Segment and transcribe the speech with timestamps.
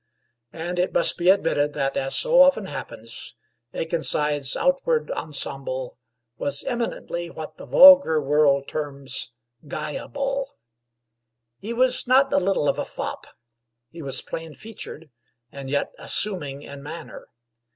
[0.51, 3.35] And it must be admitted that, as so often happens,
[3.71, 5.99] Akenside's outward ensemble
[6.39, 9.31] was eminently what the vulgar world terms
[9.67, 10.47] "guyable."
[11.59, 13.27] He was not a little of a fop.
[13.91, 15.11] He was plain featured
[15.51, 17.27] and yet assuming in manner.